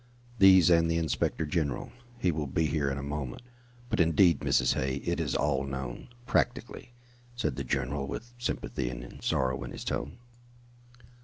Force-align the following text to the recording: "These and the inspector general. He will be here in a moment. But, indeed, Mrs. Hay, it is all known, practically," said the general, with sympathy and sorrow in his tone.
"These 0.39 0.71
and 0.71 0.89
the 0.89 0.97
inspector 0.97 1.45
general. 1.45 1.91
He 2.17 2.31
will 2.31 2.47
be 2.47 2.65
here 2.65 2.89
in 2.89 2.97
a 2.97 3.03
moment. 3.03 3.43
But, 3.87 3.99
indeed, 3.99 4.39
Mrs. 4.39 4.73
Hay, 4.73 4.95
it 5.05 5.19
is 5.19 5.35
all 5.35 5.63
known, 5.63 6.07
practically," 6.25 6.95
said 7.35 7.55
the 7.55 7.63
general, 7.63 8.07
with 8.07 8.33
sympathy 8.39 8.89
and 8.89 9.23
sorrow 9.23 9.63
in 9.63 9.69
his 9.69 9.83
tone. 9.83 10.17